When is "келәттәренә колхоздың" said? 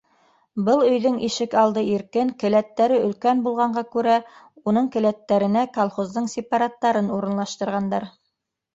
4.99-6.35